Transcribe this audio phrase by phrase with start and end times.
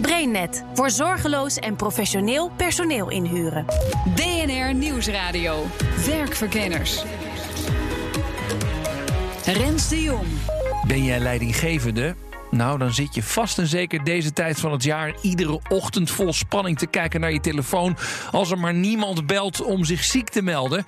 [0.00, 3.66] BrainNet voor zorgeloos en professioneel personeel inhuren.
[4.14, 5.66] DNR Nieuwsradio.
[6.06, 7.04] Werkverkenners.
[9.44, 10.26] Rens de Jong.
[10.86, 12.14] Ben jij leidinggevende?
[12.50, 16.32] Nou, dan zit je vast en zeker deze tijd van het jaar iedere ochtend vol
[16.32, 17.96] spanning te kijken naar je telefoon.
[18.30, 20.86] Als er maar niemand belt om zich ziek te melden.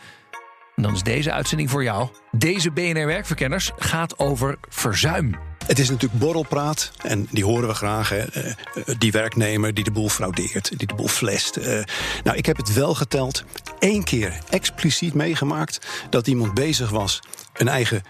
[0.74, 2.08] Dan is deze uitzending voor jou.
[2.30, 5.36] Deze BNR Werkverkenners gaat over verzuim.
[5.66, 8.08] Het is natuurlijk borrelpraat en die horen we graag.
[8.08, 8.18] Hè.
[8.18, 8.54] Eh, eh,
[8.98, 11.56] Die werknemer die de boel fraudeert, die de boel flest.
[11.56, 11.82] Eh,
[12.24, 13.44] Nou, ik heb het wel geteld.
[13.78, 15.78] één keer expliciet meegemaakt
[16.10, 17.20] dat iemand bezig was
[17.52, 18.02] een eigen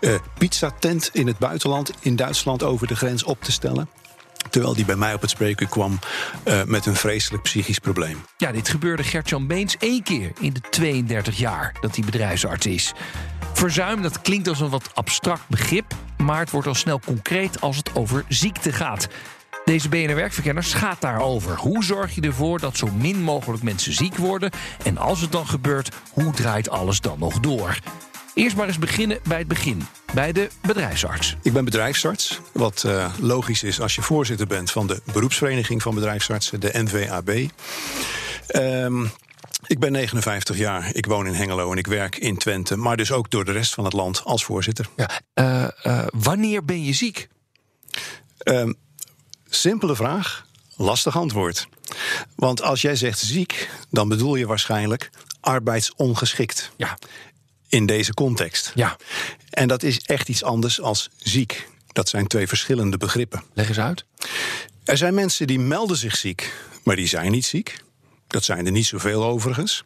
[0.00, 3.88] eh, pizzatent in het buitenland, in Duitsland, over de grens op te stellen.
[4.50, 5.98] Terwijl die bij mij op het spreekuur kwam
[6.42, 8.24] eh, met een vreselijk psychisch probleem.
[8.36, 12.92] Ja, dit gebeurde Gert-Jan Beens één keer in de 32 jaar dat hij bedrijfsarts is.
[13.52, 17.76] Verzuim, dat klinkt als een wat abstract begrip, maar het wordt al snel concreet als
[17.76, 19.08] het over ziekte gaat.
[19.64, 21.56] Deze BNR Werkverkenners gaat daarover.
[21.56, 24.50] Hoe zorg je ervoor dat zo min mogelijk mensen ziek worden?
[24.84, 27.78] En als het dan gebeurt, hoe draait alles dan nog door?
[28.38, 29.82] Eerst maar eens beginnen bij het begin,
[30.14, 31.36] bij de bedrijfsarts.
[31.42, 35.94] Ik ben bedrijfsarts, wat eh, logisch is als je voorzitter bent van de beroepsvereniging van
[35.94, 37.30] bedrijfsartsen, de NVAB.
[38.46, 39.04] Ehm,
[39.66, 43.12] ik ben 59 jaar, ik woon in Hengelo en ik werk in Twente, maar dus
[43.12, 44.88] ook door de rest van het land als voorzitter.
[44.96, 47.28] Ja, eh, eh, wanneer ben je ziek?
[48.38, 48.72] Ehm,
[49.48, 51.68] simpele vraag, lastig antwoord.
[52.36, 56.70] Want als jij zegt ziek, dan bedoel je waarschijnlijk arbeidsongeschikt.
[56.76, 56.98] Ja.
[57.68, 58.72] In deze context.
[58.74, 58.96] Ja,
[59.50, 61.68] En dat is echt iets anders als ziek.
[61.92, 63.42] Dat zijn twee verschillende begrippen.
[63.52, 64.04] leg eens uit.
[64.84, 66.52] Er zijn mensen die melden zich ziek,
[66.84, 67.82] maar die zijn niet ziek.
[68.26, 69.82] Dat zijn er niet zoveel overigens.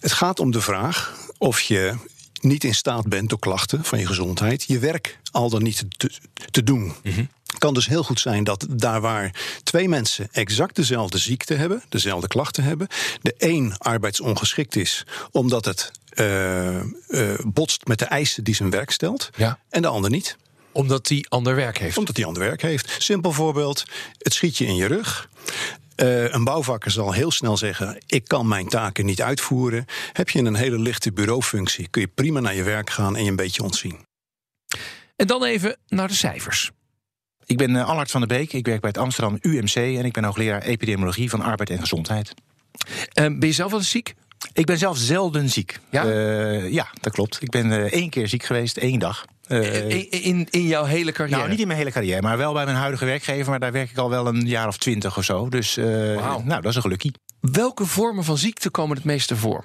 [0.00, 1.94] Het gaat om de vraag of je
[2.40, 6.10] niet in staat bent door klachten van je gezondheid je werk al dan niet te,
[6.50, 6.92] te doen.
[7.02, 11.82] Het kan dus heel goed zijn dat daar waar twee mensen exact dezelfde ziekte hebben,
[11.88, 12.88] dezelfde klachten hebben,
[13.22, 16.84] de een arbeidsongeschikt is omdat het eh, eh,
[17.44, 19.58] botst met de eisen die zijn werk stelt, Ja.
[19.68, 20.36] en de ander niet
[20.72, 21.96] Omdat die ander werk heeft.
[21.98, 22.94] omdat hij ander werk heeft.
[22.98, 23.84] Simpel voorbeeld:
[24.18, 25.28] het schiet je in je rug.
[25.96, 29.84] Eh, een bouwvakker zal heel snel zeggen: Ik kan mijn taken niet uitvoeren.
[30.12, 33.30] Heb je een hele lichte bureaufunctie, kun je prima naar je werk gaan en je
[33.30, 34.06] een beetje ontzien.
[35.16, 36.70] En dan even naar de cijfers.
[37.46, 38.52] Ik ben Allard van der Beek.
[38.52, 42.34] Ik werk bij het Amsterdam UMC en ik ben hoogleraar epidemiologie van arbeid en gezondheid.
[43.12, 44.14] Eh, ben je zelf wel eens ziek?
[44.52, 45.78] Ik ben zelf zelden ziek.
[45.90, 46.04] Ja?
[46.04, 47.42] Eh, ja, dat klopt.
[47.42, 49.24] Ik ben eh, één keer ziek geweest, één dag.
[49.46, 51.38] Eh, in, in, in jouw hele carrière?
[51.38, 53.50] nou, niet in mijn hele carrière, maar wel bij mijn huidige werkgever.
[53.50, 55.48] Maar daar werk ik al wel een jaar of twintig of zo.
[55.48, 57.12] Dus nou, dat is een gelukkie.
[57.40, 59.64] Welke vormen van ziekte komen het meeste voor?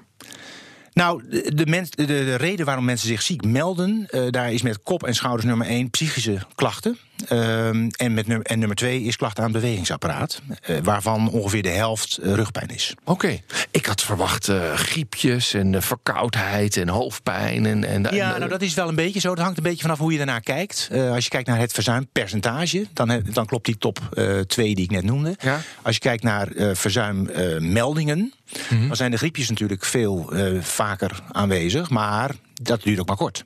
[0.94, 5.04] Nou, de, mens- de, de reden waarom mensen zich ziek melden, daar is met kop
[5.04, 6.98] en schouders nummer één psychische klachten.
[7.26, 11.62] Ehm, en, met nummer, en nummer twee is klachten aan het bewegingsapparaat, eh, waarvan ongeveer
[11.62, 12.94] de helft eh, rugpijn is.
[13.04, 13.40] Oké.
[13.72, 17.66] Ik had verwacht eh, griepjes en verkoudheid en hoofdpijn.
[17.66, 19.36] En, en, Ja, en, nou dat is wel een beetje zo.
[19.36, 20.90] Dat hangt een beetje vanaf hoe je ernaar kijkt.
[21.12, 24.00] Als je kijkt naar het verzuimpercentage, dan, dan klopt die top
[24.48, 25.36] 2 die ik net noemde.
[25.40, 25.60] Ja.
[25.82, 28.34] Als je kijkt naar verzuimmeldingen,
[28.88, 31.90] dan zijn de griepjes natuurlijk veel vaker aanwezig.
[31.90, 32.32] Maar
[32.62, 33.46] dat duurt ook maar kort.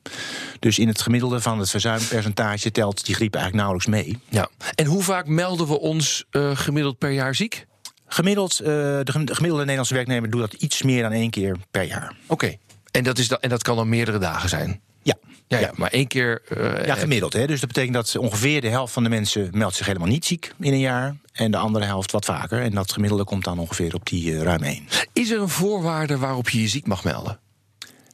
[0.60, 4.20] Dus in het gemiddelde van het verzuimpercentage telt die griep eigenlijk nauwelijks mee.
[4.30, 4.50] ja.
[4.76, 7.66] En hoe vaak melden we ons eh, gemiddeld per jaar ziek?
[8.08, 11.56] Gemiddeld, eh, de gem- de gemiddelde Nederlandse werknemer doet dat iets meer dan één keer
[11.72, 12.16] per jaar.
[12.28, 12.56] Oké.
[12.92, 14.82] En, dat is da- en dat kan dan meerdere dagen zijn?
[15.04, 15.16] Ja.
[15.48, 15.72] Ja, ja.
[15.76, 16.42] maar één keer...
[16.50, 17.34] eh, Ja, gemiddeld.
[17.34, 17.48] Hè?
[17.48, 20.54] Dus dat betekent dat ongeveer de helft van de mensen meldt zich helemaal niet ziek
[20.60, 21.16] in een jaar.
[21.34, 22.62] En de andere helft wat vaker.
[22.62, 24.88] En dat gemiddelde komt dan ongeveer op die eh, ruim één.
[25.14, 27.40] Is er een voorwaarde waarop je je ziek mag melden?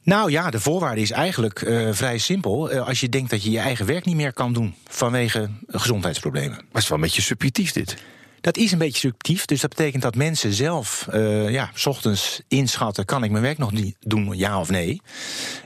[0.02, 2.70] Nou ja, de voorwaarde is eigenlijk eh, vrij simpel.
[2.70, 6.56] Eh, als je denkt dat je je eigen werk niet meer kan doen vanwege gezondheidsproblemen.
[6.56, 7.96] Maar het is wel een beetje subjectief dit.
[8.40, 9.44] Dat is een beetje subjectief.
[9.44, 13.58] Dus dat betekent dat mensen zelf eh, ja, s ochtends inschatten: kan ik mijn werk
[13.58, 15.00] nog niet doen, ja of nee?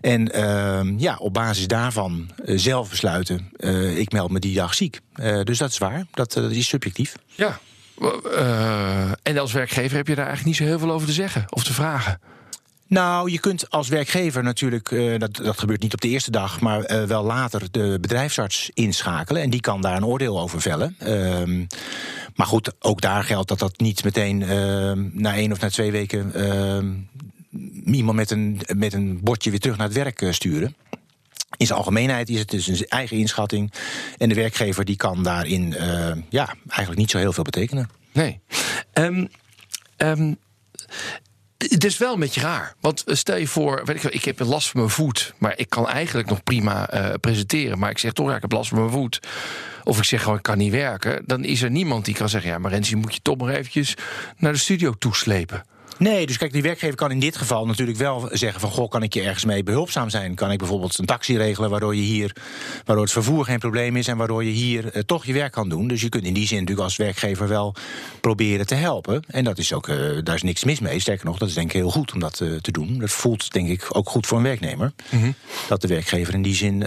[0.01, 5.01] En ehm, ja, op basis daarvan zelf besluiten: eh, ik meld me die dag ziek.
[5.15, 6.07] Eh, dus dat is waar.
[6.11, 7.15] Dat, dat is subjectief.
[7.27, 7.59] Ja.
[8.35, 11.45] Eh, en als werkgever heb je daar eigenlijk niet zo heel veel over te zeggen
[11.49, 12.21] of te vragen.
[12.93, 16.61] Nou, je kunt als werkgever natuurlijk, eh, dat, dat gebeurt niet op de eerste dag,
[16.61, 19.43] maar eh, wel later de bedrijfsarts inschakelen.
[19.43, 20.97] En die kan daar een oordeel over vellen.
[20.99, 21.65] Ehm,
[22.35, 25.91] maar goed, ook daar geldt dat dat niet meteen ehm, na één of na twee
[25.91, 26.93] weken ehm,
[27.85, 30.77] iemand met een, met een bordje weer terug naar het werk eh, sturen.
[31.57, 33.73] In zijn algemeenheid is het dus een eigen inschatting.
[34.19, 35.75] En de werkgever die kan daarin
[36.29, 37.89] ja, eigenlijk niet zo heel veel betekenen.
[38.13, 38.41] Nee.
[38.93, 39.27] Ehm,
[41.69, 42.75] het is wel een beetje raar.
[42.81, 45.35] Want eh, stel je voor, weet ik, ik heb last van mijn voet.
[45.39, 47.79] Maar ik kan eigenlijk nog prima eh, presenteren.
[47.79, 49.21] Maar ik zeg toch, ja, ik heb last van mijn voet.
[49.85, 51.23] Of ik zeg gewoon, ik kan niet werken.
[51.27, 53.95] Dan is er niemand die kan zeggen, ja, maar Renzi, moet je toch nog eventjes
[54.37, 55.65] naar de studio toeslepen.
[56.03, 58.71] Nee, dus kijk, die werkgever kan in dit geval natuurlijk wel zeggen van...
[58.71, 60.35] goh, kan ik je ergens mee behulpzaam zijn?
[60.35, 62.37] Kan ik bijvoorbeeld een taxi regelen waardoor je hier...
[62.85, 65.69] waardoor het vervoer geen probleem is en waardoor je hier eh, toch je werk kan
[65.69, 65.89] doen?
[65.89, 67.75] Dus je kunt in die zin natuurlijk als werkgever wel
[68.21, 69.23] proberen te helpen.
[69.27, 71.01] En dat is ook, eh, daar is niks mis mee.
[71.01, 72.99] Sterker nog, dat is denk ik heel goed om dat eh, te doen.
[72.99, 74.93] Dat voelt denk ik ook goed voor een werknemer.
[75.69, 76.87] Dat de werkgever in die zin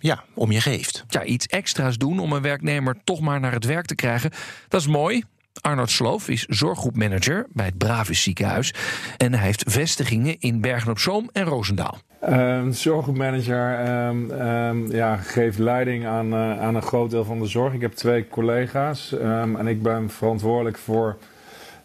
[0.00, 1.04] ja, om je geeft.
[1.08, 4.30] Ja, iets extra's doen om een werknemer toch maar naar het werk te krijgen.
[4.68, 5.24] Dat is mooi.
[5.60, 8.74] Arnold Sloof is zorggroepmanager bij het Bravis ziekenhuis.
[9.16, 11.98] En hij heeft vestigingen in Bergen-op-Zoom en Roosendaal.
[12.20, 17.46] Ehm zorggroepmanager ehm, ehm, ja, geeft leiding aan, eh, aan een groot deel van de
[17.46, 17.72] zorg.
[17.72, 21.16] Ik heb twee collega's ehm, en ik ben verantwoordelijk voor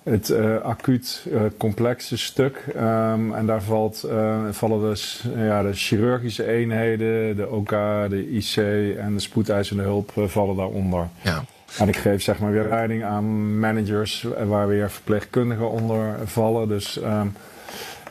[0.04, 2.58] het eh, acuut eh, complexe stuk.
[2.76, 4.08] En daar valt,
[4.52, 7.70] vallen dus ja, de chirurgische eenheden, de OK,
[8.10, 8.56] de IC
[8.98, 11.08] en de spoedeisende hulp vallen daaronder.
[11.22, 11.44] Ja.
[11.78, 16.68] En ik geef zeg maar weer leiding aan managers waar weer verpleegkundigen onder vallen.
[16.68, 17.28] Dus ehm,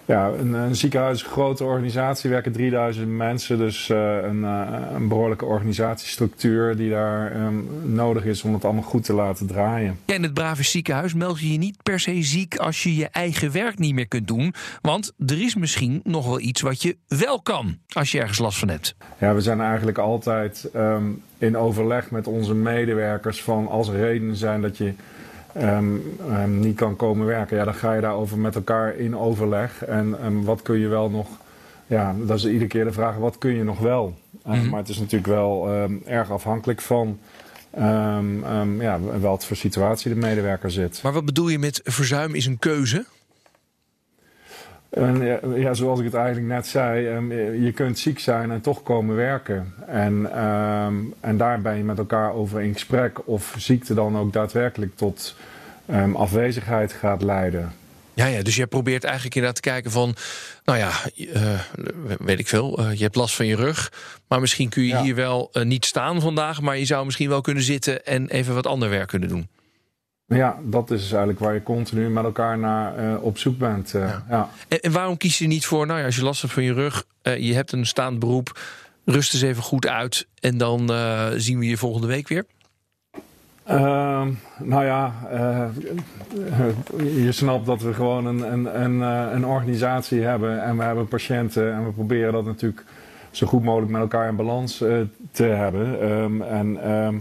[0.04, 3.58] ja, een, een ziekenhuis is een grote organisatie, werken 3000 mensen.
[3.58, 7.54] Dus eh, een, eh, een behoorlijke organisatiestructuur die daar ehm,
[7.94, 9.98] nodig is om het allemaal goed te laten draaien.
[10.06, 13.08] Ja, in het Bravis ziekenhuis meld je je niet per se ziek als je je
[13.08, 14.54] eigen werk niet meer kunt doen.
[14.80, 18.58] Want er is misschien nog wel iets wat je wel kan als je ergens last
[18.58, 18.94] van hebt.
[19.18, 21.04] Ja, we zijn eigenlijk altijd ehm,
[21.38, 24.92] in overleg met onze medewerkers van als er redenen zijn dat je
[25.54, 25.96] ehm,
[26.30, 27.56] ehm, niet kan komen werken.
[27.56, 29.84] Ja, dan ga je daarover met elkaar in overleg.
[29.84, 31.26] En ehm, wat kun je wel nog,
[31.86, 34.14] ja, dat is iedere keer de vraag, wat kun je nog wel?
[34.46, 34.68] Uh, Mhm.
[34.68, 35.68] Maar het is natuurlijk wel
[36.04, 37.18] erg afhankelijk van
[38.78, 41.00] ja, wat voor situatie de medewerker zit.
[41.02, 43.04] Maar wat bedoel je met verzuim is een keuze?
[44.92, 48.60] En, ja, ja, zoals ik het eigenlijk net zei, ehm, je kunt ziek zijn en
[48.60, 49.74] toch komen werken.
[49.86, 54.32] En, ehm, en daar ben je met elkaar over in gesprek of ziekte dan ook
[54.32, 55.36] daadwerkelijk tot
[55.86, 57.72] ehm, afwezigheid gaat leiden.
[58.14, 60.14] Ja, ja, dus jij probeert eigenlijk inderdaad te kijken van...
[60.64, 60.90] nou ja,
[61.32, 61.60] eh,
[62.18, 63.92] weet ik veel, eh, je hebt last van je rug...
[64.28, 65.02] maar misschien kun je Ja.
[65.02, 66.60] hier wel eh, niet staan vandaag...
[66.60, 69.48] maar je zou misschien wel kunnen zitten en even wat ander werk kunnen doen.
[70.26, 73.94] Ja, dat is dus eigenlijk waar je continu met elkaar naar eh, op zoek bent.
[73.94, 74.24] eh, Ja.
[74.28, 74.48] ja.
[74.68, 76.72] En, en waarom kies je niet voor, nou ja, als je last hebt van je
[76.72, 77.04] rug...
[77.22, 78.60] eh, je hebt een staand beroep,
[79.04, 80.26] rust eens even goed uit...
[80.40, 80.90] en dan
[81.36, 82.44] zien we je volgende week weer?
[83.64, 84.28] Ehm,
[84.58, 85.12] nou ja,
[87.24, 89.00] je snapt dat we gewoon een, een, een,
[89.34, 92.84] een organisatie hebben en we hebben patiënten en we proberen dat natuurlijk
[93.30, 94.76] zo goed mogelijk met elkaar in balans
[95.30, 96.00] te hebben.
[96.00, 97.18] Ehm, en ehm,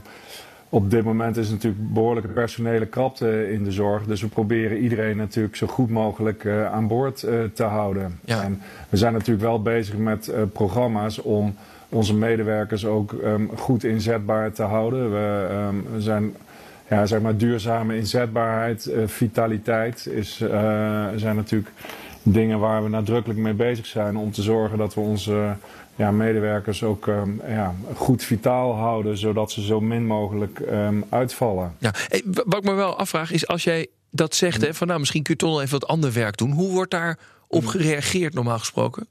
[0.74, 5.18] op dit moment is natuurlijk behoorlijke personele krapte in de zorg, dus we proberen iedereen
[5.18, 8.20] natuurlijk zo goed mogelijk eh, aan boord eh, te houden.
[8.26, 8.44] Ja.
[8.44, 11.56] En we zijn natuurlijk wel bezig met eh, programma's om
[11.90, 15.12] onze medewerkers ook ehm, goed inzetbaar te houden.
[15.12, 16.36] We, ehm, we zijn
[16.90, 20.36] ja, zeg maar duurzame inzetbaarheid, vitaliteit is,
[21.16, 21.72] zijn natuurlijk
[22.24, 25.56] dingen waar we nadrukkelijk mee bezig zijn om te zorgen dat we onze
[25.96, 31.76] ja, medewerkers ook ehm, ja, goed vitaal houden, zodat ze zo min mogelijk ehm, uitvallen.
[31.80, 31.94] Ja,
[32.26, 34.62] wa- wat ik me wel afvraag is, als jij dat zegt...
[34.62, 36.52] Hè, van nou, misschien kun je toch nog even wat ander werk doen...
[36.52, 39.08] hoe wordt daar op gereageerd normaal gesproken?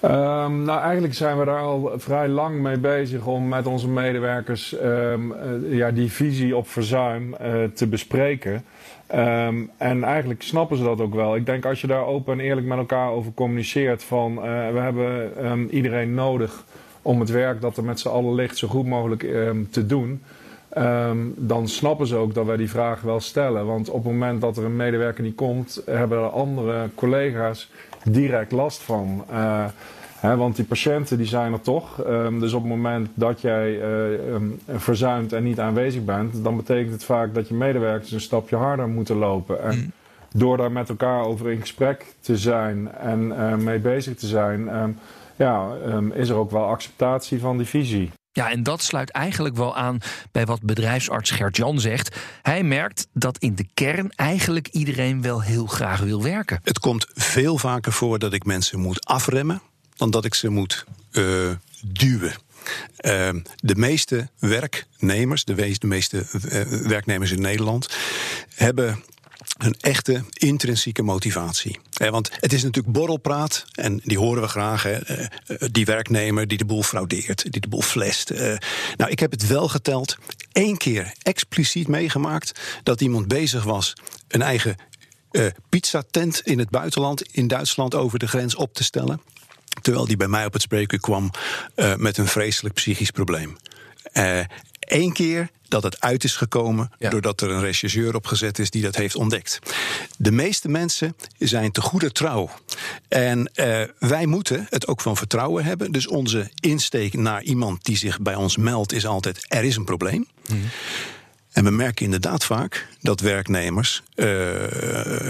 [0.00, 4.78] Ehm, nou, eigenlijk zijn we daar al vrij lang mee bezig om met onze medewerkers
[4.78, 8.64] ehm, eh, ja, die visie op verzuim eh, te bespreken.
[9.06, 11.36] Ehm, en eigenlijk snappen ze dat ook wel.
[11.36, 14.42] Ik denk als je daar open en eerlijk met elkaar over communiceert van eh,
[14.72, 16.64] we hebben iedereen nodig
[17.02, 19.26] om het werk dat er met z'n allen ligt zo goed mogelijk
[19.70, 20.22] te doen.
[21.36, 23.66] Dan snappen ze ook dat wij die vraag wel stellen.
[23.66, 27.70] Want op het moment dat er een medewerker niet komt, hebben er andere collega's
[28.04, 29.24] direct last van.
[29.30, 29.64] Eh,
[30.16, 32.02] hè, want die patiënten die zijn er toch.
[32.02, 36.56] Ehm, dus op het moment dat jij eh, ehm, verzuimt en niet aanwezig bent, dan
[36.56, 39.62] betekent het vaak dat je medewerkers een stapje harder moeten lopen.
[39.62, 39.92] En
[40.34, 44.68] door daar met elkaar over in gesprek te zijn en eh, mee bezig te zijn,
[44.68, 44.90] ehm,
[45.36, 45.68] ja,
[46.12, 48.10] is er ook wel acceptatie van die visie.
[48.32, 49.98] Ja, en dat sluit eigenlijk wel aan
[50.32, 52.16] bij wat bedrijfsarts Gert-Jan zegt.
[52.42, 56.60] Hij merkt dat in de kern eigenlijk iedereen wel heel graag wil werken.
[56.62, 59.62] Het komt veel vaker voor dat ik mensen moet afremmen
[59.96, 61.24] dan dat ik ze moet eh,
[61.84, 62.34] duwen.
[62.96, 67.96] Ehm, de meeste werknemers, de, de meeste eh, werknemers in Nederland,
[68.54, 69.04] hebben
[69.58, 71.78] een echte intrinsieke motivatie.
[71.90, 74.82] Want het is natuurlijk borrelpraat, en die horen we graag.
[74.82, 78.30] Hè, eh, eh, die werknemer die de boel fraudeert, die de boel flest.
[78.30, 78.56] Eh,
[78.96, 80.16] nou, ik heb het wel geteld.
[80.52, 83.92] één keer expliciet meegemaakt dat iemand bezig was
[84.28, 84.76] een eigen
[85.30, 89.20] eh pizzatent in het buitenland, in Duitsland, over de grens op te stellen.
[89.82, 91.30] Terwijl die bij mij op het spreekuur kwam
[91.96, 93.56] met een vreselijk psychisch probleem.
[94.90, 98.96] Eén keer dat het uit is gekomen doordat er een rechercheur opgezet is die dat
[98.96, 99.58] heeft ontdekt.
[100.16, 102.50] De meeste mensen zijn te goede trouw.
[103.08, 105.92] En eh, wij moeten het ook van vertrouwen hebben.
[105.92, 109.84] Dus onze insteek naar iemand die zich bij ons meldt is altijd: er is een
[109.84, 110.26] probleem.
[111.52, 114.26] En we merken inderdaad vaak dat werknemers eh,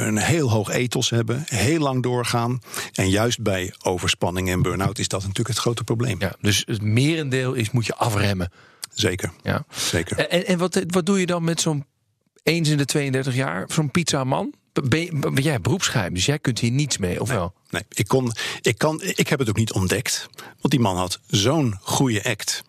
[0.07, 2.61] een heel hoog ethos hebben, heel lang doorgaan.
[2.95, 6.17] En juist bij overspanning en burn-out is dat natuurlijk het grote probleem.
[6.21, 8.51] Ja, dus het merendeel is moet je afremmen.
[8.95, 9.33] Zeker.
[9.43, 9.65] Ja.
[9.71, 10.19] Zeker.
[10.29, 11.85] En, en wat, wat doe je dan met zo'n
[12.43, 14.55] eens in de 32 jaar, zo'n pizzaman?
[14.73, 17.55] Ben, je- ben jij beroepsgeheim, dus jij kunt hier niets mee, of wel?
[17.71, 20.29] Nee, ik, kon, ik, kan, ik heb het ook niet ontdekt.
[20.37, 22.63] Want die man had zo'n goede act.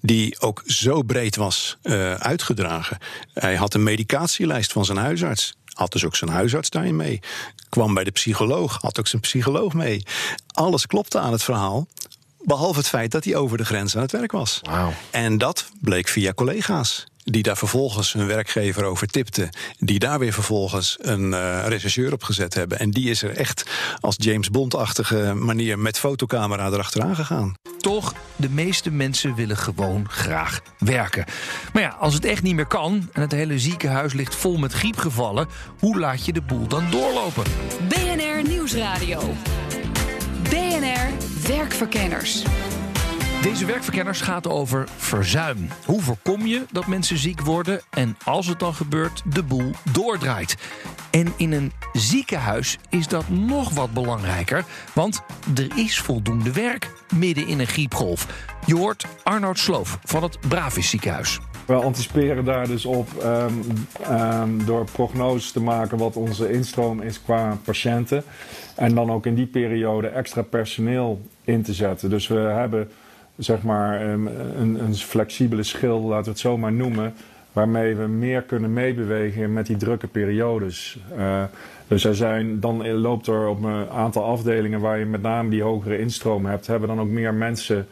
[0.00, 2.98] Die ook zo breed was eh, uitgedragen.
[3.32, 5.56] Hij had een medicatielijst van zijn huisarts.
[5.72, 7.20] Had dus ook zijn huisarts daarin mee.
[7.68, 8.78] Kwam bij de psycholoog.
[8.80, 10.02] Had ook zijn psycholoog mee.
[10.46, 11.86] Alles klopte aan het verhaal.
[12.46, 14.60] Behalve het feit dat hij over de grens aan het werk was.
[15.10, 17.06] En dat bleek via collega's.
[17.24, 19.50] Die daar vervolgens hun werkgever over tipten.
[19.78, 22.78] Die daar weer vervolgens een eh rechercheur op gezet hebben.
[22.78, 23.64] En die is er echt
[24.00, 27.54] als James Bond-achtige manier met fotocamera erachteraan gegaan.
[27.78, 31.24] Toch, de meeste mensen willen gewoon graag werken.
[31.72, 34.72] Maar ja, als het echt niet meer kan en het hele ziekenhuis ligt vol met
[34.72, 35.48] griepgevallen,
[35.78, 37.44] hoe laat je de boel dan doorlopen?
[37.88, 39.34] BNR Nieuwsradio.
[41.48, 42.44] Werkverkenners.
[43.42, 45.68] Deze werkverkenners gaat over verzuim.
[45.84, 50.56] Hoe voorkom je dat mensen ziek worden en als het dan gebeurt, de boel doordraait?
[51.10, 55.22] En in een ziekenhuis is dat nog wat belangrijker, want
[55.56, 58.26] er is voldoende werk midden in een griepgolf.
[58.64, 61.40] Je hoort Arnoud Sloof van het Bravis ziekenhuis.
[61.66, 63.52] We anticiperen daar dus op ehm,
[64.02, 68.24] ehm, door prognoses te maken wat onze instroom is qua patiënten.
[68.74, 72.10] En dan ook in die periode extra personeel in te zetten.
[72.10, 72.88] Dus we hebben
[73.36, 77.14] zeg maar ehm, een, een flexibele schil, laten we het zo maar noemen.
[77.52, 80.98] Waarmee we meer kunnen meebewegen met die drukke periodes.
[81.16, 81.42] Eh,
[81.88, 85.62] dus er zijn, dan loopt er op een aantal afdelingen waar je met name die
[85.62, 87.86] hogere instroom hebt, hebben dan ook meer mensen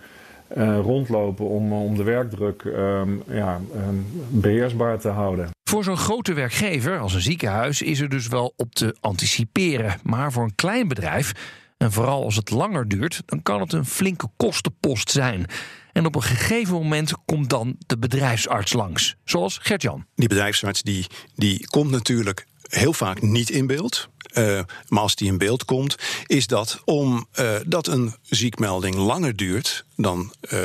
[0.49, 3.95] eh, rondlopen om, om de werkdruk ehm, ja, ehm,
[4.29, 5.49] beheersbaar te houden.
[5.69, 9.95] Voor zo'n grote werkgever als een ziekenhuis is er dus wel op te anticiperen.
[10.03, 11.33] Maar voor een klein bedrijf,
[11.77, 15.47] en vooral als het langer duurt, dan kan het een flinke kostenpost zijn.
[15.93, 20.07] En op een gegeven moment komt dan de bedrijfsarts langs, zoals Gert-Jan.
[20.15, 24.09] Die bedrijfsarts die, die komt natuurlijk heel vaak niet in beeld.
[24.33, 27.27] Eh, maar als die in beeld komt, is dat omdat
[27.67, 30.59] dat een ziekmelding langer duurt dan eh,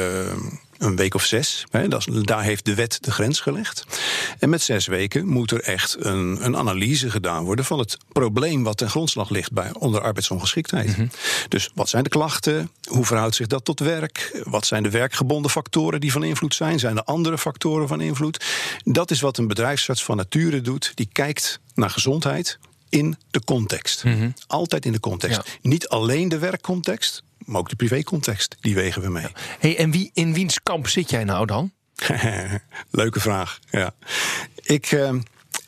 [0.79, 1.65] een week of zes.
[1.69, 3.86] Hè, dat is- daar heeft de wet de grens gelegd.
[4.39, 8.63] En met zes weken moet er echt een, een analyse gedaan worden van het probleem
[8.63, 10.95] wat ten grondslag ligt bij onder arbeidsongeschiktheid.
[11.48, 12.71] Dus wat zijn de klachten?
[12.89, 14.41] Hoe verhoudt zich dat tot werk?
[14.43, 16.79] Wat zijn de werkgebonden factoren die van invloed zijn?
[16.79, 18.45] Zijn er andere factoren van invloed?
[18.83, 20.91] Dat is wat een bedrijfsarts van nature doet.
[20.95, 22.59] Die kijkt naar gezondheid
[22.89, 24.03] in de context.
[24.48, 25.38] Altijd in de context.
[25.62, 28.58] Niet alleen de werkcontext, maar ook de privécontext.
[28.62, 29.27] Die wegen we mee.
[29.60, 31.72] Hey, en wie, in wiens kamp zit jij nou dan?
[32.91, 33.60] Leuke vraag.
[33.70, 33.94] Ja.
[34.62, 35.20] Ik, ehm,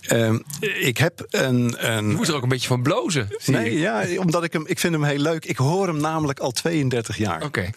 [0.01, 1.89] ehm, ik heb een.
[1.89, 3.27] een Je moet er ook een beetje van blozen.
[3.45, 3.79] Nee, ik.
[3.79, 5.45] ja, omdat ik hem, ik vind hem heel leuk.
[5.45, 7.43] Ik hoor hem namelijk al 32 jaar.
[7.43, 7.69] Oké.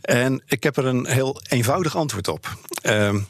[0.00, 2.56] En ik heb er een heel eenvoudig antwoord op.
[2.82, 3.20] Ehm,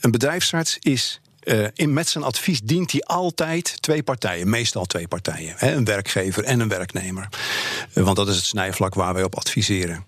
[0.00, 1.20] een bedrijfsarts is.
[1.44, 5.54] Eh, in, met zijn advies dient hij altijd twee partijen, meestal twee partijen.
[5.56, 7.28] Hè, een werkgever en een werknemer.
[7.92, 10.06] Eh, want dat is het snijvlak waar wij op adviseren.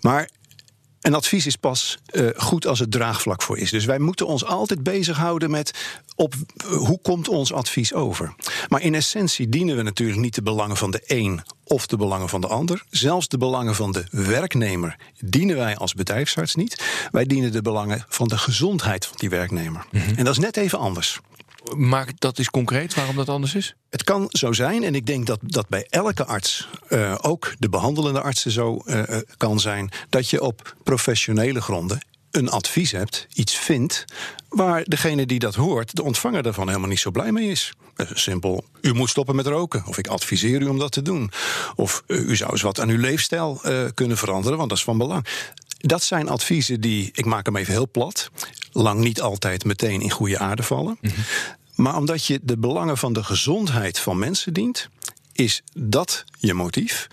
[0.00, 0.28] Maar
[1.00, 3.70] een advies is pas eh, goed als het draagvlak voor is.
[3.70, 8.34] Dus wij moeten ons altijd bezighouden met op, eh, hoe komt ons advies over.
[8.68, 12.28] Maar in essentie dienen we natuurlijk niet de belangen van de een of de belangen
[12.28, 12.84] van de ander.
[12.90, 16.84] Zelfs de belangen van de werknemer dienen wij als bedrijfsarts niet.
[17.10, 19.86] Wij dienen de belangen van de gezondheid van die werknemer.
[20.16, 21.20] En dat is net even anders.
[21.76, 23.74] Maak dat is concreet waarom dat anders is?
[23.90, 27.68] Het kan zo zijn, en ik denk dat dat bij elke arts, eh, ook de
[27.68, 33.26] behandelende artsen, zo eh, eh, kan zijn, dat je op professionele gronden een advies hebt,
[33.34, 34.04] iets vindt,
[34.48, 37.72] waar degene die dat hoort, de ontvanger daarvan helemaal niet zo blij mee is.
[38.12, 41.30] Simpel, u moet stoppen met roken, of ik adviseer u om dat te doen.
[41.74, 43.60] Of u zou eens wat aan uw leefstijl
[43.94, 45.26] kunnen veranderen, want dat is van belang.
[45.78, 48.30] Dat zijn adviezen die, ik maak hem even heel plat,
[48.72, 50.98] lang niet altijd meteen in goede aarde vallen.
[51.78, 54.88] Maar omdat je de belangen van de gezondheid van mensen dient,
[55.32, 57.08] is dat je motief.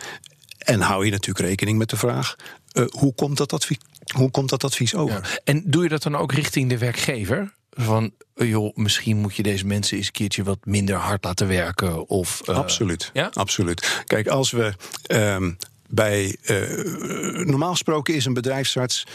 [0.57, 2.35] En hou je natuurlijk rekening met de vraag:
[2.73, 3.77] uh, hoe, komt dat advies,
[4.15, 5.15] hoe komt dat advies over?
[5.15, 5.39] Ja.
[5.43, 7.53] En doe je dat dan ook richting de werkgever?
[7.71, 12.07] Van, joh, misschien moet je deze mensen eens een keertje wat minder hard laten werken.
[12.07, 13.09] Of, uh, absoluut.
[13.13, 13.29] Ja?
[13.33, 14.03] Absoluut.
[14.05, 14.73] Kijk, als we.
[15.07, 15.57] Um,
[15.87, 19.05] bij, uh, normaal gesproken is een bedrijfsarts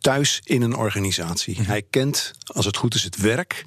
[0.00, 1.54] thuis in een organisatie.
[1.60, 1.68] Mhm.
[1.70, 3.64] Hij kent, als het goed is, het werk.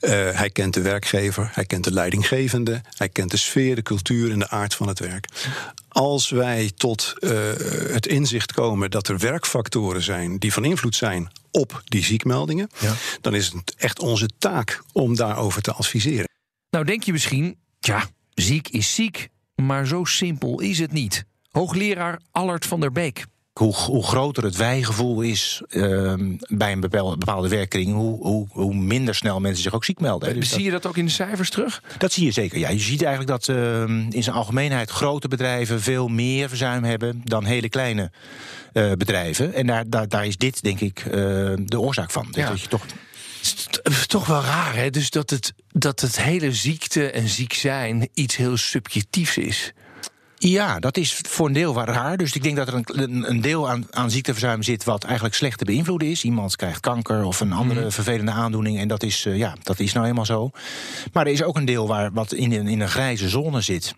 [0.00, 4.30] Uh, hij kent de werkgever, hij kent de leidinggevende, hij kent de sfeer, de cultuur
[4.30, 5.28] en de aard van het werk.
[5.88, 7.30] Als wij tot uh,
[7.92, 12.94] het inzicht komen dat er werkfactoren zijn die van invloed zijn op die ziekmeldingen, ja.
[13.20, 16.28] dan is het echt onze taak om daarover te adviseren.
[16.70, 21.24] Nou, denk je misschien, ja, ziek is ziek, maar zo simpel is het niet.
[21.50, 23.24] Hoogleraar Allard van der Beek.
[23.54, 26.14] Hoe, hoe groter het wijgevoel is uh,
[26.48, 30.34] bij een bepaalde, werkkring, hoe, hoe, hoe, minder snel mensen zich ook ziek melden.
[30.34, 31.82] Dus zie dat, je dat ook in de cijfers terug?
[31.98, 32.58] Dat zie je zeker.
[32.58, 37.20] Ja, je ziet eigenlijk dat uh, in zijn algemeenheid grote bedrijven veel meer verzuim hebben
[37.24, 38.10] dan hele kleine
[38.72, 39.54] uh, bedrijven.
[39.54, 41.12] En daar, daar, daar, is dit, denk ik, uh,
[41.64, 42.28] de oorzaak van.
[42.30, 42.48] Ja.
[42.48, 42.86] Dat je toch
[44.06, 44.90] toch wel raar, hè?
[44.90, 49.72] Dus dat het, dat het hele ziekte en ziek zijn iets heel subjectiefs is.
[50.48, 52.16] Ja, dat is voor een deel waar raar.
[52.16, 55.58] Dus ik denk dat er een, een deel aan, aan ziekteverzuim zit wat eigenlijk slecht
[55.58, 56.24] te beïnvloeden is.
[56.24, 57.90] Iemand krijgt kanker of een andere mm.
[57.90, 58.78] vervelende aandoening.
[58.78, 60.50] En dat is, uh, ja, dat is nou eenmaal zo.
[61.12, 63.94] Maar er is ook een deel waar wat in, in een grijze zone zit.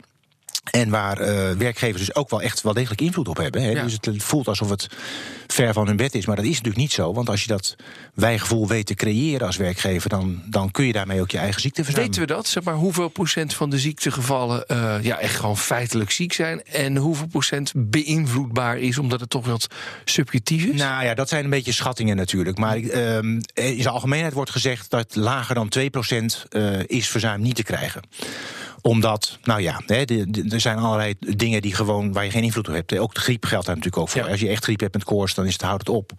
[0.71, 3.63] En waar uh, werkgevers dus ook wel echt wel degelijk invloed op hebben.
[3.63, 3.71] Hè.
[3.71, 3.83] Ja.
[3.83, 4.89] Dus het voelt alsof het
[5.47, 6.27] ver van hun bed is.
[6.27, 7.13] Maar dat is natuurlijk niet zo.
[7.13, 7.77] Want als je dat
[8.15, 11.85] wijgevoel weet te creëren als werkgever, dan, dan kun je daarmee ook je eigen ziekte
[11.85, 12.17] verzuimen.
[12.17, 12.49] Weten we dat?
[12.49, 16.63] Zeg maar, hoeveel procent van de ziektegevallen uh, ja, echt gewoon feitelijk ziek zijn?
[16.63, 19.67] En hoeveel procent beïnvloedbaar is, omdat het toch wat
[20.05, 20.81] subjectief is?
[20.81, 22.59] Nou ja, dat zijn een beetje schattingen natuurlijk.
[22.59, 27.57] Maar uh, in zijn algemeenheid wordt gezegd dat lager dan 2% uh, is verzuim niet
[27.57, 28.03] te krijgen
[28.87, 32.43] omdat, nou ja, hè, de, de, er zijn allerlei dingen die gewoon waar je geen
[32.43, 32.99] invloed op hebt.
[32.99, 34.25] Ook de griep geldt daar natuurlijk ook voor.
[34.25, 34.31] Ja.
[34.31, 36.13] Als je echt griep hebt met koorts, dan is het, houdt het op.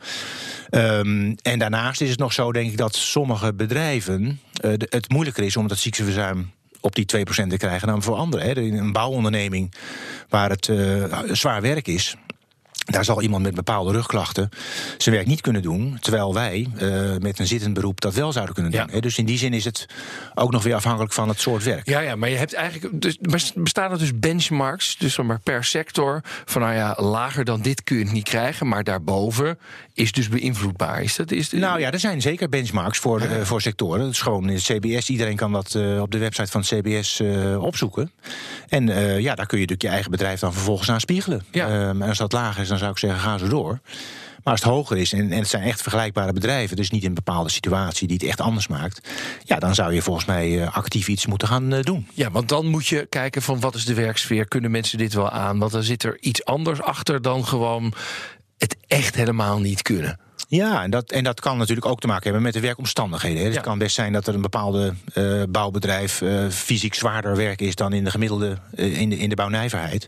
[0.71, 5.09] Um, en daarnaast is het nog zo, denk ik, dat sommige bedrijven uh, de, het
[5.09, 8.45] moeilijker is om dat ziekteverzuim op die 2% te krijgen dan voor anderen.
[8.45, 8.61] Hè.
[8.61, 9.73] In een bouwonderneming
[10.29, 12.15] waar het uh, zwaar werk is,
[12.87, 14.49] daar zal iemand met bepaalde rugklachten
[14.97, 15.97] zijn werk niet kunnen doen.
[15.99, 18.87] Terwijl wij uh, met een zittend beroep dat wel zouden kunnen doen.
[18.91, 18.99] Ja.
[18.99, 19.85] Dus in die zin is het
[20.35, 21.89] ook nog weer afhankelijk van het soort werk.
[21.89, 23.01] Ja, ja maar je hebt eigenlijk.
[23.01, 26.21] Dus, bestaan er dus benchmarks, dus maar per sector.
[26.45, 28.67] Van nou ja, lager dan dit kun je het niet krijgen.
[28.67, 29.59] Maar daarboven
[29.97, 31.01] is dus beïnvloedbaar.
[31.01, 31.57] Is dat, is de...
[31.57, 33.37] Nou ja, er zijn zeker benchmarks voor, ja.
[33.37, 33.99] uh, voor sectoren.
[33.99, 35.09] Dat is gewoon in het CBS.
[35.09, 37.21] Iedereen kan dat uh, op de website van CBS
[37.59, 38.11] opzoeken.
[38.67, 38.87] En
[39.21, 41.45] ja, daar kun je natuurlijk je eigen bedrijf dan vervolgens aan spiegelen.
[41.51, 41.67] Ja.
[41.89, 43.79] en als dat lager is, dan zou ik zeggen, ga zo door.
[44.47, 47.07] Maar als het hoger is, en, en het zijn echt vergelijkbare bedrijven, dus niet in
[47.07, 49.09] een bepaalde situatie die het echt anders maakt,
[49.43, 52.07] ja, dan zou je volgens mij actief iets moeten gaan doen.
[52.13, 55.29] Ja, want dan moet je kijken van wat is de werksfeer, kunnen mensen dit wel
[55.29, 55.59] aan?
[55.59, 57.93] Want dan zit er iets anders achter dan gewoon
[58.57, 60.19] het echt helemaal niet kunnen.
[60.49, 63.43] Ja, en dat, en dat kan natuurlijk ook te maken hebben met de werkomstandigheden.
[63.43, 63.61] Het ja.
[63.61, 67.93] kan best zijn dat er een bepaalde uh, bouwbedrijf uh, fysiek zwaarder werk is dan
[67.93, 70.07] in de gemiddelde uh, in, de, in de bouwnijverheid.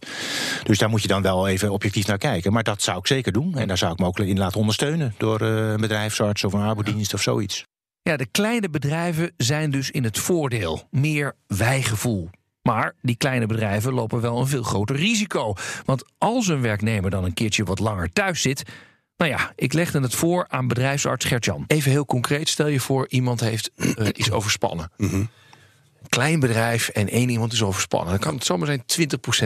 [0.63, 2.53] Dus daar moet je dan wel even objectief naar kijken.
[2.53, 3.57] Maar dat zou ik zeker doen.
[3.57, 7.13] En daar zou ik me ook in laten ondersteunen door een bedrijfsarts of een arbeidsdienst
[7.13, 7.63] of zoiets.
[8.01, 10.87] Ja, de kleine bedrijven zijn dus in het voordeel.
[10.89, 12.29] Meer wijgevoel.
[12.69, 15.53] Maar die kleine bedrijven lopen wel een veel groter risico.
[15.85, 18.63] Want als een werknemer dan een keertje wat langer thuis zit,
[19.17, 21.63] nou ja, ik legde het voor aan bedrijfsarts Gertjan.
[21.67, 24.91] Even heel concreet, stel je voor iemand heeft, uh, is overspannen.
[24.97, 25.29] Mm -hmm.
[26.09, 28.09] Klein bedrijf en één iemand is overspannen.
[28.09, 28.83] Dan kan het zomaar zijn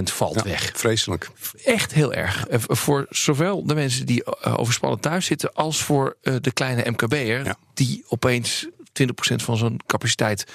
[0.01, 0.71] 20% valt ja, weg.
[0.75, 1.29] Vreselijk.
[1.65, 2.49] Echt heel erg.
[2.49, 5.53] Uh, voor zowel de mensen die uh, overspannen thuis zitten...
[5.53, 7.45] als voor de kleine MKB'er...
[7.45, 7.55] Ja.
[7.73, 8.67] die opeens
[9.01, 9.05] 20%
[9.36, 10.45] van zijn capaciteit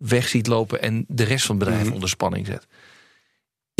[0.00, 0.82] weg ziet lopen...
[0.82, 1.94] en de rest van het bedrijf mm -hmm.
[1.94, 2.66] onder spanning zet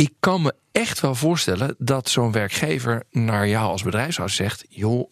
[0.01, 5.09] ik kan me echt wel voorstellen dat zo'n werkgever naar jou als bedrijfsarts zegt: joh,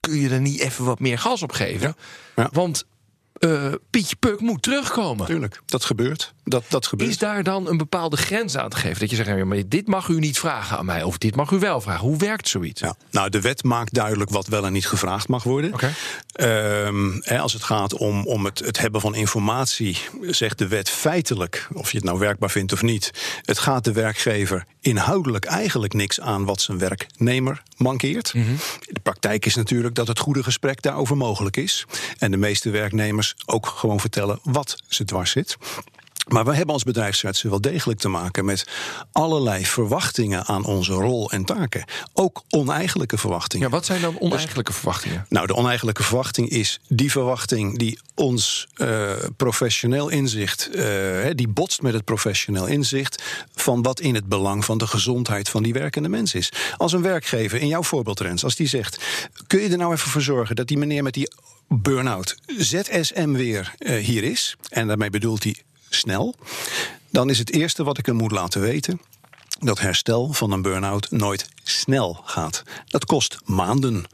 [0.00, 1.94] kun je er niet even wat meer gas op geven?
[2.36, 2.42] Ja.
[2.42, 2.48] Ja.
[2.52, 2.86] Want
[3.40, 5.26] uh, Pietje Puk moet terugkomen.
[5.26, 6.34] Tuurlijk, dat gebeurt.
[6.44, 7.10] Dat, dat gebeurt.
[7.10, 9.00] Is daar dan een bepaalde grens aan te geven?
[9.00, 11.02] Dat je zegt, maar dit mag u niet vragen aan mij.
[11.02, 12.06] Of dit mag u wel vragen.
[12.06, 12.80] Hoe werkt zoiets?
[12.80, 15.72] Ja, nou, de wet maakt duidelijk wat wel en niet gevraagd mag worden.
[15.72, 15.92] Okay.
[16.86, 20.90] Um, hè, als het gaat om, om het, het hebben van informatie, zegt de wet
[20.90, 23.10] feitelijk, of je het nou werkbaar vindt of niet,
[23.42, 28.34] het gaat de werkgever inhoudelijk eigenlijk niks aan wat zijn werknemer mankeert.
[28.34, 28.56] Mm -hmm.
[28.80, 31.86] De praktijk is natuurlijk dat het goede gesprek daarover mogelijk is.
[32.18, 35.56] En de meeste werknemers ook gewoon vertellen wat ze dwars zit.
[36.30, 38.66] Maar we hebben als bedrijfsartsen wel degelijk te maken met
[39.12, 41.84] allerlei verwachtingen aan onze rol en taken.
[42.12, 43.66] Ook oneigenlijke verwachtingen.
[43.66, 45.26] Ja, wat zijn dan oneigenlijke verwachtingen?
[45.28, 50.84] Nou, de oneigenlijke verwachting is die verwachting die ons uh, professioneel inzicht, uh,
[51.34, 53.22] die botst met het professioneel inzicht
[53.54, 56.52] van wat in het belang van de gezondheid van die werkende mens is.
[56.76, 59.04] Als een werkgever, in jouw voorbeeld Rens, als die zegt:
[59.46, 61.30] kun je er nou even voor zorgen dat die meneer met die
[61.74, 64.56] burn-out ZSM weer uh, hier is?
[64.68, 65.56] En daarmee bedoelt hij
[65.88, 66.34] snel.
[67.10, 69.00] Dan is het eerste wat ik hem moet laten weten
[69.60, 72.62] dat herstel van een burn-out nooit snel gaat.
[72.86, 74.04] Dat kost maanden.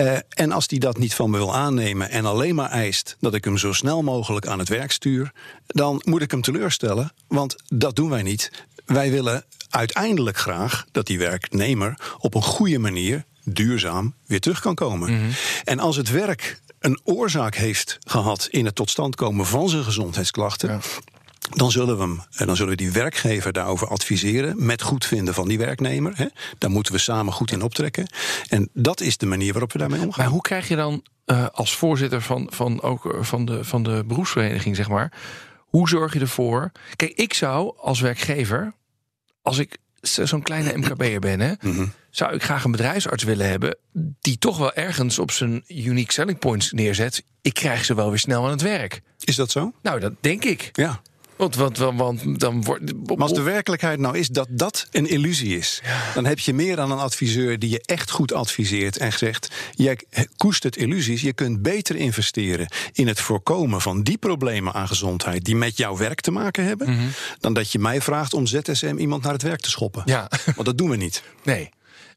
[0.00, 3.34] Uh, en als hij dat niet van me wil aannemen en alleen maar eist dat
[3.34, 5.32] ik hem zo snel mogelijk aan het werk stuur,
[5.66, 8.50] dan moet ik hem teleurstellen, want dat doen wij niet.
[8.84, 14.74] Wij willen uiteindelijk graag dat die werknemer op een goede manier duurzaam weer terug kan
[14.74, 15.10] komen.
[15.10, 15.30] Mm -hmm.
[15.64, 19.84] En als het werk een oorzaak heeft gehad in het tot stand komen van zijn
[19.84, 20.68] gezondheidsklachten.
[20.68, 20.80] Ja.
[21.50, 24.66] Dan zullen, we hem, en dan zullen we die werkgever daarover adviseren.
[24.66, 26.12] met goedvinden van die werknemer.
[26.16, 26.26] Hè.
[26.58, 28.06] Daar moeten we samen goed in optrekken.
[28.48, 30.22] En dat is de manier waarop we daarmee omgaan.
[30.24, 34.04] Maar hoe krijg je dan uh, als voorzitter van, van, ook van, de, van de
[34.06, 35.12] beroepsvereniging, zeg maar.
[35.58, 36.72] Hoe zorg je ervoor?
[36.96, 38.72] Kijk, ik zou als werkgever.
[39.42, 41.92] als ik zo'n kleine MKB'er ben, hè, mm -hmm.
[42.10, 43.76] zou ik graag een bedrijfsarts willen hebben
[44.20, 47.24] die toch wel ergens op zijn unique selling points neerzet.
[47.42, 49.00] Ik krijg ze wel weer snel aan het werk.
[49.20, 49.72] Is dat zo?
[49.82, 50.70] Nou, dat denk ik.
[50.72, 51.00] Ja.
[51.36, 53.06] Want, want, want dan wordt.
[53.06, 56.12] Maar als de werkelijkheid nou is dat dat een illusie is, ja.
[56.14, 59.98] dan heb je meer dan een adviseur die je echt goed adviseert en zegt: jij
[60.36, 61.20] koestert illusies.
[61.20, 65.96] Je kunt beter investeren in het voorkomen van die problemen aan gezondheid die met jouw
[65.96, 67.10] werk te maken hebben, mm -hmm.
[67.40, 70.02] dan dat je mij vraagt om ZSM iemand naar het werk te schoppen.
[70.04, 70.30] Ja.
[70.44, 71.22] Want dat doen we niet.
[71.42, 71.68] Nee.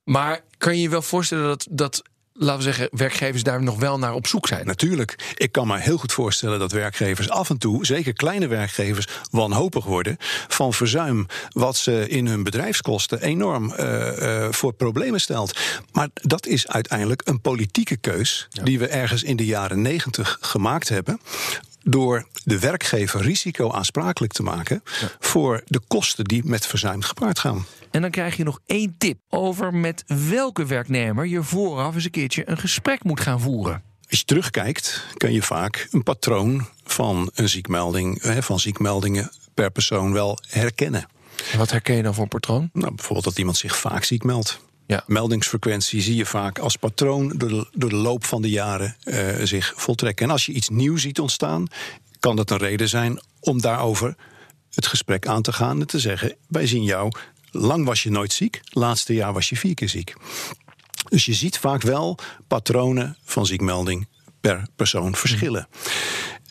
[0.04, 2.02] Maar kan je je wel voorstellen dat, dat
[2.40, 4.66] laten we zeggen, werkgevers daar nog wel naar op zoek zijn.
[4.66, 5.34] Natuurlijk.
[5.38, 9.86] Ik kan me heel goed voorstellen dat werkgevers af en toe, zeker kleine werkgevers, wanhopig
[9.86, 15.60] worden van verzuim wat ze in hun bedrijfskosten enorm uh, uh, voor problemen stelt.
[15.92, 18.64] Maar dat is uiteindelijk een politieke keus ja.
[18.64, 21.20] die we ergens in de jaren negentig gemaakt hebben
[21.84, 25.08] door de werkgever risico aansprakelijk te maken ja.
[25.20, 27.66] voor de kosten die met verzuim gepaard gaan.
[27.92, 32.12] En dan krijg je nog één tip over met welke werknemer je vooraf eens een
[32.12, 33.84] keertje een gesprek moet gaan voeren.
[34.10, 40.14] Als je terugkijkt, kun je vaak een patroon van een ziekmelding, van ziekmeldingen per persoon
[40.14, 41.08] wel herkennen.
[41.52, 42.70] En wat herken je dan voor een patroon?
[42.74, 44.60] Nou, bijvoorbeeld dat iemand zich vaak ziek meldt.
[44.88, 45.04] Ja.
[45.08, 49.30] Meldingsfrequentie zie je vaak als patroon door de, door de loop van de jaren uh,
[49.44, 50.26] zich voltrekken.
[50.26, 51.68] En als je iets nieuws ziet ontstaan,
[52.20, 54.16] kan dat een reden zijn om daarover
[54.74, 57.12] het gesprek aan te gaan en te zeggen: Wij zien jou,
[57.52, 60.14] lang was je nooit ziek, laatste jaar was je vier keer ziek.
[61.10, 64.08] Dus je ziet vaak wel patronen van ziekmelding
[64.42, 65.68] per persoon verschillen.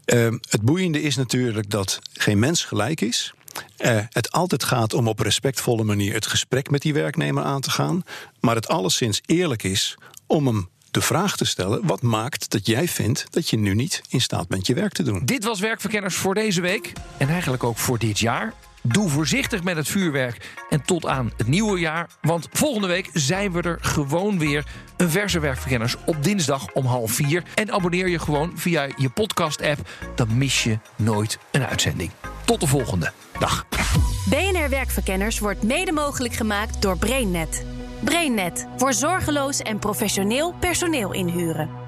[0.06, 3.32] Uh, het boeiende is natuurlijk dat geen mens gelijk is.
[3.78, 7.70] Uh, het altijd gaat om op respectvolle manier het gesprek met die werknemer aan te
[7.70, 8.02] gaan.
[8.40, 12.88] Maar het alleszins eerlijk is om hem de vraag te stellen: wat maakt dat jij
[12.88, 15.24] vindt dat je nu niet in staat bent je werk te doen?
[15.24, 18.54] Dit was Werkverkenners voor deze week en eigenlijk ook voor dit jaar.
[18.82, 22.08] Doe voorzichtig met het vuurwerk en tot aan het nieuwe jaar.
[22.20, 24.64] Want volgende week zijn we er gewoon weer.
[24.96, 27.42] Een verse werkverkenners op dinsdag om half vier.
[27.54, 29.88] En abonneer je gewoon via je podcast-app.
[30.14, 32.10] Dan mis je nooit een uitzending.
[32.44, 33.12] Tot de volgende.
[33.38, 33.66] Dag.
[34.28, 37.64] BNR Werkverkenners wordt mede mogelijk gemaakt door BrainNet.
[38.04, 41.87] BrainNet voor zorgeloos en professioneel personeel inhuren.